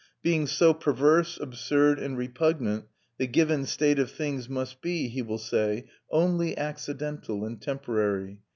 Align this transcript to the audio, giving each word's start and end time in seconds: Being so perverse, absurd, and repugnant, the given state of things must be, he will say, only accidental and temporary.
Being 0.23 0.47
so 0.47 0.73
perverse, 0.73 1.39
absurd, 1.39 1.99
and 1.99 2.17
repugnant, 2.17 2.85
the 3.19 3.27
given 3.27 3.67
state 3.67 3.99
of 3.99 4.09
things 4.09 4.49
must 4.49 4.81
be, 4.81 5.09
he 5.09 5.21
will 5.21 5.37
say, 5.37 5.89
only 6.09 6.57
accidental 6.57 7.45
and 7.45 7.61
temporary. 7.61 8.39